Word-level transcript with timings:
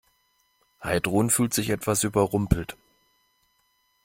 Heidrun 0.83 1.29
fühlt 1.29 1.53
sich 1.53 1.69
etwas 1.69 2.03
überrumpelt. 2.03 2.75